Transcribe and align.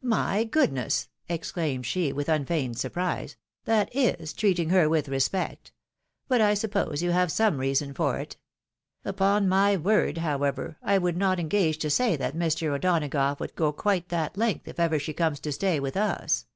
"My 0.00 0.44
goodness!" 0.44 1.10
exclaimed 1.28 1.84
she, 1.84 2.10
with 2.10 2.30
unfeigned 2.30 2.78
surprise," 2.78 3.36
that 3.66 3.94
is 3.94 4.32
treating 4.32 4.70
her 4.70 4.88
with 4.88 5.06
respect! 5.06 5.70
But 6.28 6.40
I 6.40 6.54
suppose 6.54 7.02
you 7.02 7.10
have 7.10 7.30
some 7.30 7.58
reason 7.58 7.92
for 7.92 8.18
it. 8.18 8.38
Upon 9.04 9.50
my 9.50 9.76
word, 9.76 10.16
however, 10.16 10.78
I 10.82 10.96
would 10.96 11.18
not 11.18 11.38
engage 11.38 11.76
to 11.80 11.90
say 11.90 12.16
that 12.16 12.34
Mr. 12.34 12.70
O'Donagough 12.74 13.38
would 13.38 13.54
go 13.54 13.70
quite 13.70 14.08
that 14.08 14.38
length 14.38 14.66
if 14.66 14.80
ever 14.80 14.98
she 14.98 15.12
comes 15.12 15.40
to 15.40 15.52
stay 15.52 15.78
with 15.78 15.98
us. 15.98 16.46